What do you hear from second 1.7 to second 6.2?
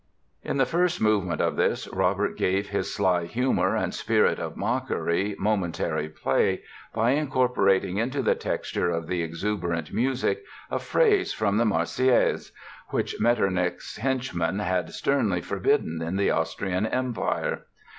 Robert gave his sly humor and spirit of mockery momentary